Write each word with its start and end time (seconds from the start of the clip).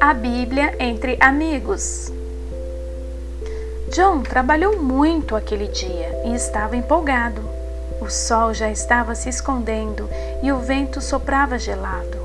A 0.00 0.12
Bíblia 0.12 0.76
entre 0.78 1.16
amigos. 1.20 2.12
John 3.94 4.22
trabalhou 4.22 4.82
muito 4.82 5.34
aquele 5.34 5.68
dia 5.68 6.22
e 6.26 6.34
estava 6.34 6.76
empolgado. 6.76 7.42
O 8.00 8.10
sol 8.10 8.52
já 8.52 8.70
estava 8.70 9.14
se 9.14 9.28
escondendo 9.28 10.08
e 10.42 10.52
o 10.52 10.58
vento 10.58 11.00
soprava 11.00 11.58
gelado. 11.58 12.18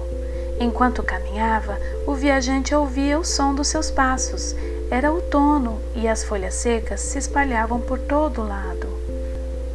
Enquanto 0.60 1.04
caminhava, 1.04 1.78
o 2.06 2.14
viajante 2.14 2.76
ouvia 2.76 3.18
o 3.18 3.24
som 3.24 3.56
dos 3.56 3.68
seus 3.68 3.90
passos. 3.90 4.56
Era 4.92 5.12
outono 5.12 5.80
e 5.96 6.08
as 6.08 6.24
folhas 6.24 6.56
secas 6.56 7.00
se 7.00 7.18
espalhavam 7.18 7.80
por 7.80 8.00
todo 8.00 8.48
lado. 8.48 9.03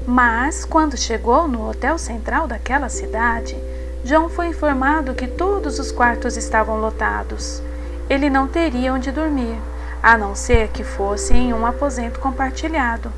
Mas, 0.08 0.64
quando 0.64 0.96
chegou 0.96 1.46
no 1.46 1.68
hotel 1.68 1.98
central 1.98 2.48
daquela 2.48 2.88
cidade, 2.88 3.56
John 4.02 4.28
foi 4.28 4.48
informado 4.48 5.14
que 5.14 5.28
todos 5.28 5.78
os 5.78 5.92
quartos 5.92 6.36
estavam 6.36 6.80
lotados 6.80 7.62
ele 8.08 8.30
não 8.30 8.48
teria 8.48 8.94
onde 8.94 9.12
dormir, 9.12 9.60
a 10.02 10.16
não 10.16 10.34
ser 10.34 10.68
que 10.68 10.82
fosse 10.82 11.34
em 11.34 11.52
um 11.52 11.66
aposento 11.66 12.18
compartilhado. 12.20 13.12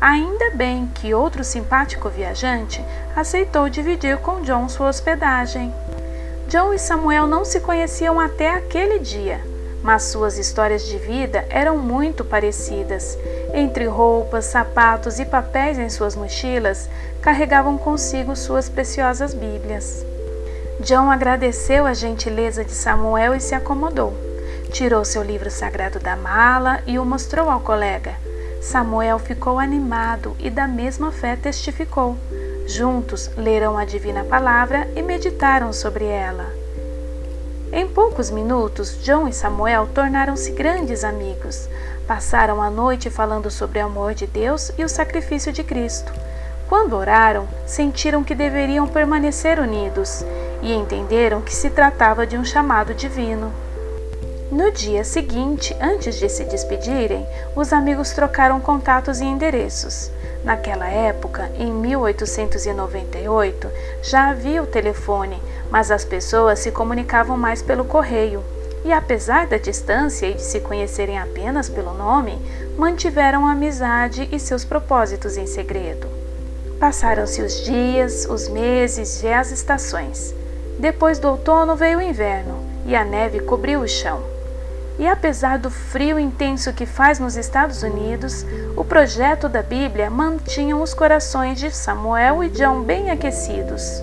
Ainda 0.00 0.50
bem 0.50 0.86
que 0.94 1.14
outro 1.14 1.42
simpático 1.42 2.08
viajante 2.08 2.84
aceitou 3.14 3.68
dividir 3.68 4.18
com 4.18 4.42
John 4.42 4.68
sua 4.68 4.88
hospedagem. 4.88 5.74
John 6.48 6.72
e 6.72 6.78
Samuel 6.78 7.26
não 7.26 7.44
se 7.44 7.58
conheciam 7.60 8.20
até 8.20 8.54
aquele 8.54 9.00
dia, 9.00 9.40
mas 9.86 10.02
suas 10.02 10.36
histórias 10.36 10.84
de 10.84 10.98
vida 10.98 11.46
eram 11.48 11.78
muito 11.78 12.24
parecidas. 12.24 13.16
Entre 13.54 13.86
roupas, 13.86 14.46
sapatos 14.46 15.20
e 15.20 15.24
papéis 15.24 15.78
em 15.78 15.88
suas 15.88 16.16
mochilas, 16.16 16.90
carregavam 17.22 17.78
consigo 17.78 18.34
suas 18.34 18.68
preciosas 18.68 19.32
Bíblias. 19.32 20.04
John 20.80 21.08
agradeceu 21.08 21.86
a 21.86 21.94
gentileza 21.94 22.64
de 22.64 22.72
Samuel 22.72 23.32
e 23.32 23.40
se 23.40 23.54
acomodou. 23.54 24.12
Tirou 24.72 25.04
seu 25.04 25.22
livro 25.22 25.52
sagrado 25.52 26.00
da 26.00 26.16
mala 26.16 26.80
e 26.84 26.98
o 26.98 27.04
mostrou 27.04 27.48
ao 27.48 27.60
colega. 27.60 28.16
Samuel 28.60 29.20
ficou 29.20 29.60
animado 29.60 30.36
e 30.40 30.50
da 30.50 30.66
mesma 30.66 31.12
fé 31.12 31.36
testificou. 31.36 32.16
Juntos 32.66 33.30
leram 33.36 33.78
a 33.78 33.84
divina 33.84 34.24
palavra 34.24 34.88
e 34.96 35.02
meditaram 35.02 35.72
sobre 35.72 36.06
ela. 36.06 36.65
Em 37.72 37.86
poucos 37.86 38.30
minutos, 38.30 38.96
John 39.02 39.26
e 39.26 39.32
Samuel 39.32 39.88
tornaram-se 39.92 40.52
grandes 40.52 41.02
amigos. 41.02 41.68
Passaram 42.06 42.62
a 42.62 42.70
noite 42.70 43.10
falando 43.10 43.50
sobre 43.50 43.80
o 43.80 43.86
amor 43.86 44.14
de 44.14 44.26
Deus 44.26 44.70
e 44.78 44.84
o 44.84 44.88
sacrifício 44.88 45.52
de 45.52 45.64
Cristo. 45.64 46.12
Quando 46.68 46.96
oraram, 46.96 47.48
sentiram 47.66 48.22
que 48.22 48.34
deveriam 48.34 48.86
permanecer 48.86 49.58
unidos 49.58 50.24
e 50.62 50.72
entenderam 50.72 51.40
que 51.40 51.54
se 51.54 51.68
tratava 51.70 52.26
de 52.26 52.38
um 52.38 52.44
chamado 52.44 52.94
divino. 52.94 53.52
No 54.50 54.70
dia 54.70 55.02
seguinte, 55.02 55.76
antes 55.80 56.14
de 56.14 56.28
se 56.28 56.44
despedirem, 56.44 57.26
os 57.56 57.72
amigos 57.72 58.10
trocaram 58.12 58.60
contatos 58.60 59.18
e 59.20 59.24
endereços. 59.24 60.08
Naquela 60.44 60.86
época, 60.88 61.50
em 61.58 61.72
1898, 61.72 63.68
já 64.04 64.30
havia 64.30 64.62
o 64.62 64.66
telefone, 64.66 65.42
mas 65.70 65.90
as 65.90 66.04
pessoas 66.04 66.58
se 66.58 66.70
comunicavam 66.70 67.36
mais 67.36 67.62
pelo 67.62 67.84
correio. 67.84 68.42
E 68.84 68.92
apesar 68.92 69.46
da 69.46 69.56
distância 69.56 70.26
e 70.26 70.34
de 70.34 70.42
se 70.42 70.60
conhecerem 70.60 71.18
apenas 71.18 71.68
pelo 71.68 71.92
nome, 71.92 72.40
mantiveram 72.78 73.46
a 73.46 73.52
amizade 73.52 74.28
e 74.30 74.38
seus 74.38 74.64
propósitos 74.64 75.36
em 75.36 75.46
segredo. 75.46 76.06
Passaram-se 76.78 77.42
os 77.42 77.64
dias, 77.64 78.26
os 78.28 78.48
meses 78.48 79.22
e 79.22 79.28
as 79.28 79.50
estações. 79.50 80.34
Depois 80.78 81.18
do 81.18 81.28
outono 81.28 81.74
veio 81.74 81.98
o 81.98 82.02
inverno 82.02 82.62
e 82.84 82.94
a 82.94 83.04
neve 83.04 83.40
cobriu 83.40 83.80
o 83.80 83.88
chão. 83.88 84.22
E 84.98 85.06
apesar 85.06 85.58
do 85.58 85.70
frio 85.70 86.18
intenso 86.18 86.72
que 86.72 86.86
faz 86.86 87.18
nos 87.18 87.36
Estados 87.36 87.82
Unidos, 87.82 88.46
o 88.76 88.84
projeto 88.84 89.48
da 89.48 89.62
Bíblia 89.62 90.08
mantinha 90.08 90.76
os 90.76 90.94
corações 90.94 91.58
de 91.58 91.70
Samuel 91.70 92.44
e 92.44 92.48
John 92.48 92.82
bem 92.82 93.10
aquecidos. 93.10 94.02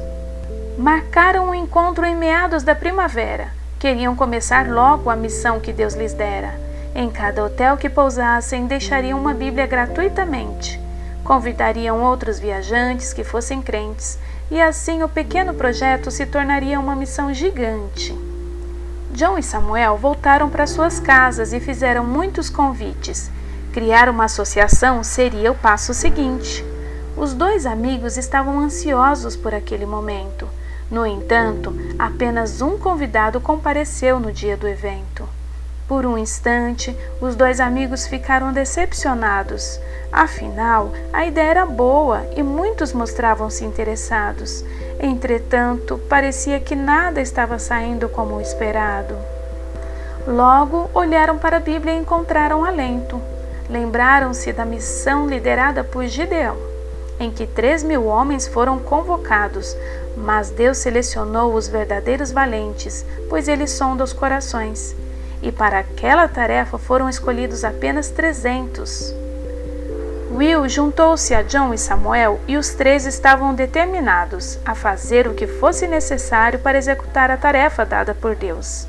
Marcaram 0.78 1.50
um 1.50 1.53
encontro 1.53 2.03
em 2.03 2.16
meados 2.16 2.63
da 2.63 2.73
primavera. 2.73 3.51
Queriam 3.78 4.16
começar 4.16 4.67
logo 4.67 5.07
a 5.07 5.16
missão 5.16 5.59
que 5.59 5.72
Deus 5.72 5.94
lhes 5.94 6.16
dera. 6.16 6.59
Em 6.95 7.11
cada 7.11 7.45
hotel 7.45 7.78
que 7.78 7.88
pousassem, 7.88 8.66
deixariam 8.66 9.19
uma 9.19 9.35
Bíblia 9.35 9.67
gratuitamente. 9.67 10.81
Convidariam 11.23 12.01
outros 12.01 12.39
viajantes 12.39 13.13
que 13.13 13.23
fossem 13.23 13.62
crentes, 13.62 14.17
e 14.50 14.59
assim 14.59 15.03
o 15.03 15.09
pequeno 15.09 15.53
projeto 15.53 16.09
se 16.09 16.25
tornaria 16.25 16.79
uma 16.79 16.95
missão 16.95 17.31
gigante. 17.31 18.17
John 19.12 19.38
e 19.38 19.44
Samuel 19.44 19.95
voltaram 19.97 20.50
para 20.50 20.66
suas 20.66 21.00
casas 21.00 21.53
e 21.53 21.59
fizeram 21.59 22.03
muitos 22.03 22.50
convites. 22.50 23.29
Criar 23.72 24.09
uma 24.09 24.25
associação 24.25 25.03
seria 25.03 25.51
o 25.51 25.56
passo 25.56 25.94
seguinte. 25.94 26.66
Os 27.16 27.31
dois 27.35 27.67
amigos 27.67 28.17
estavam 28.17 28.59
ansiosos 28.59 29.35
por 29.35 29.53
aquele 29.53 29.85
momento. 29.85 30.47
No 30.93 31.07
entanto, 31.07 31.73
apenas 31.97 32.61
um 32.61 32.77
convidado 32.77 33.41
compareceu 33.41 34.19
no 34.19 34.31
dia 34.31 34.55
do 34.55 34.67
evento. 34.67 35.27
Por 35.87 36.05
um 36.05 36.19
instante, 36.19 36.95
os 37.19 37.35
dois 37.35 37.59
amigos 37.59 38.05
ficaram 38.05 38.53
decepcionados. 38.53 39.79
Afinal, 40.11 40.91
a 41.11 41.25
ideia 41.25 41.49
era 41.49 41.65
boa 41.65 42.23
e 42.37 42.43
muitos 42.43 42.93
mostravam-se 42.93 43.65
interessados. 43.65 44.63
Entretanto, 44.99 45.97
parecia 46.07 46.59
que 46.59 46.75
nada 46.75 47.19
estava 47.19 47.57
saindo 47.57 48.07
como 48.07 48.39
esperado. 48.39 49.17
Logo, 50.27 50.91
olharam 50.93 51.39
para 51.39 51.57
a 51.57 51.59
Bíblia 51.59 51.95
e 51.95 52.01
encontraram 52.01 52.63
alento. 52.63 53.19
Lembraram-se 53.67 54.53
da 54.53 54.63
missão 54.63 55.27
liderada 55.27 55.83
por 55.83 56.05
Gideão, 56.05 56.55
em 57.23 57.31
que 57.31 57.47
três 57.47 57.84
mil 57.84 58.06
homens 58.06 58.47
foram 58.47 58.79
convocados, 58.79 59.75
mas 60.16 60.50
Deus 60.50 60.78
selecionou 60.78 61.56
os 61.56 61.67
verdadeiros 61.67 62.31
valentes, 62.31 63.06
pois 63.29 63.47
ele 63.47 63.66
sonda 63.66 64.03
os 64.03 64.13
corações. 64.13 64.95
E 65.41 65.51
para 65.51 65.79
aquela 65.79 66.28
tarefa 66.28 66.78
foram 66.78 67.09
escolhidos 67.09 67.63
apenas 67.63 68.09
trezentos. 68.09 69.13
Will 70.31 70.67
juntou-se 70.67 71.33
a 71.35 71.44
John 71.44 71.73
e 71.73 71.78
Samuel 71.78 72.39
e 72.47 72.57
os 72.57 72.69
três 72.69 73.06
estavam 73.06 73.53
determinados 73.53 74.57
a 74.66 74.73
fazer 74.73 75.28
o 75.28 75.33
que 75.33 75.45
fosse 75.45 75.85
necessário 75.85 76.59
para 76.59 76.78
executar 76.78 77.29
a 77.29 77.38
tarefa 77.38 77.85
dada 77.85 78.16
por 78.16 78.35
Deus. 78.35 78.88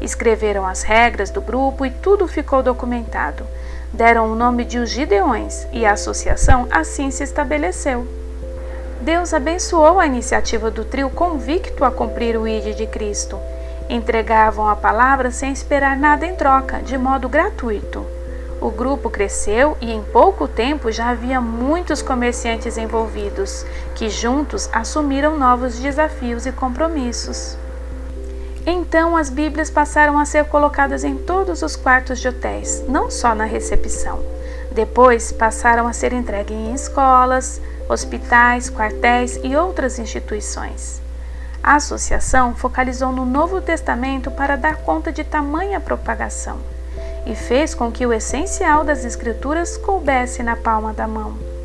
Escreveram 0.00 0.66
as 0.66 0.82
regras 0.82 1.30
do 1.30 1.40
grupo 1.40 1.84
e 1.84 1.90
tudo 1.90 2.26
ficou 2.26 2.62
documentado. 2.62 3.46
Deram 3.96 4.30
o 4.30 4.34
nome 4.34 4.66
de 4.66 4.78
os 4.78 4.90
Gideões 4.90 5.66
e 5.72 5.86
a 5.86 5.92
associação 5.92 6.68
assim 6.70 7.10
se 7.10 7.24
estabeleceu. 7.24 8.06
Deus 9.00 9.32
abençoou 9.32 9.98
a 9.98 10.06
iniciativa 10.06 10.70
do 10.70 10.84
trio 10.84 11.08
convicto 11.08 11.82
a 11.82 11.90
cumprir 11.90 12.36
o 12.36 12.46
ID 12.46 12.76
de 12.76 12.86
Cristo. 12.86 13.38
Entregavam 13.88 14.68
a 14.68 14.76
palavra 14.76 15.30
sem 15.30 15.50
esperar 15.50 15.96
nada 15.96 16.26
em 16.26 16.34
troca, 16.34 16.82
de 16.82 16.98
modo 16.98 17.26
gratuito. 17.26 18.04
O 18.60 18.70
grupo 18.70 19.08
cresceu 19.08 19.78
e 19.80 19.90
em 19.90 20.02
pouco 20.02 20.46
tempo 20.46 20.92
já 20.92 21.08
havia 21.08 21.40
muitos 21.40 22.02
comerciantes 22.02 22.76
envolvidos, 22.76 23.64
que 23.94 24.10
juntos 24.10 24.68
assumiram 24.74 25.38
novos 25.38 25.78
desafios 25.78 26.44
e 26.44 26.52
compromissos. 26.52 27.56
Então 28.68 29.16
as 29.16 29.30
Bíblias 29.30 29.70
passaram 29.70 30.18
a 30.18 30.24
ser 30.24 30.46
colocadas 30.46 31.04
em 31.04 31.16
todos 31.16 31.62
os 31.62 31.76
quartos 31.76 32.18
de 32.18 32.26
hotéis, 32.26 32.82
não 32.88 33.08
só 33.08 33.32
na 33.32 33.44
recepção. 33.44 34.20
Depois 34.72 35.30
passaram 35.30 35.86
a 35.86 35.92
ser 35.92 36.12
entregues 36.12 36.56
em 36.56 36.74
escolas, 36.74 37.60
hospitais, 37.88 38.68
quartéis 38.68 39.38
e 39.44 39.54
outras 39.54 40.00
instituições. 40.00 41.00
A 41.62 41.76
associação 41.76 42.56
focalizou 42.56 43.12
no 43.12 43.24
Novo 43.24 43.60
Testamento 43.60 44.32
para 44.32 44.56
dar 44.56 44.78
conta 44.78 45.12
de 45.12 45.22
tamanha 45.22 45.80
propagação 45.80 46.58
e 47.24 47.36
fez 47.36 47.72
com 47.72 47.90
que 47.92 48.04
o 48.04 48.12
essencial 48.12 48.84
das 48.84 49.04
Escrituras 49.04 49.76
coubesse 49.76 50.42
na 50.42 50.56
palma 50.56 50.92
da 50.92 51.06
mão. 51.06 51.55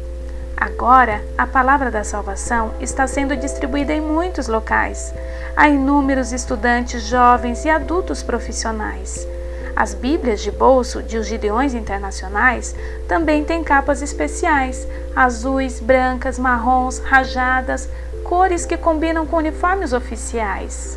Agora, 0.61 1.23
a 1.35 1.47
palavra 1.47 1.89
da 1.89 2.03
salvação 2.03 2.71
está 2.79 3.07
sendo 3.07 3.35
distribuída 3.35 3.93
em 3.93 3.99
muitos 3.99 4.47
locais. 4.47 5.11
Há 5.57 5.67
inúmeros 5.67 6.31
estudantes 6.31 7.01
jovens 7.07 7.65
e 7.65 7.69
adultos 7.71 8.21
profissionais. 8.21 9.27
As 9.75 9.95
Bíblias 9.95 10.39
de 10.39 10.51
bolso 10.51 11.01
de 11.01 11.17
os 11.17 11.25
Gideões 11.25 11.73
Internacionais 11.73 12.75
também 13.07 13.43
têm 13.43 13.63
capas 13.63 14.03
especiais, 14.03 14.87
azuis, 15.15 15.79
brancas, 15.79 16.37
marrons, 16.37 16.99
rajadas, 16.99 17.89
cores 18.23 18.63
que 18.63 18.77
combinam 18.77 19.25
com 19.25 19.37
uniformes 19.37 19.93
oficiais. 19.93 20.95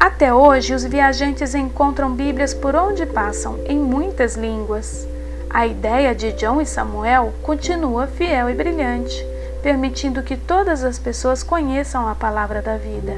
Até 0.00 0.34
hoje, 0.34 0.74
os 0.74 0.82
viajantes 0.82 1.54
encontram 1.54 2.12
Bíblias 2.12 2.52
por 2.52 2.74
onde 2.74 3.06
passam, 3.06 3.56
em 3.66 3.78
muitas 3.78 4.34
línguas. 4.34 5.06
A 5.52 5.66
ideia 5.66 6.14
de 6.14 6.32
John 6.32 6.60
e 6.60 6.66
Samuel 6.66 7.34
continua 7.42 8.06
fiel 8.06 8.48
e 8.48 8.54
brilhante. 8.54 9.26
permitindo 9.62 10.22
que 10.22 10.36
todas 10.36 10.82
as 10.82 10.98
pessoas 10.98 11.42
conheçam 11.42 12.08
a 12.08 12.14
palavra 12.14 12.62
da 12.62 12.78
vida, 12.78 13.12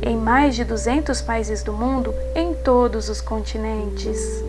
em 0.00 0.16
mais 0.16 0.54
de 0.54 0.64
200 0.64 1.20
países 1.20 1.62
do 1.62 1.72
mundo, 1.72 2.14
em 2.34 2.54
todos 2.54 3.10
os 3.10 3.20
continentes. 3.20 4.42